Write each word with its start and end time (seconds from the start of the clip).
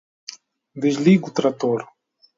Desligue 0.83 1.27
o 1.29 1.33
trator 1.37 1.79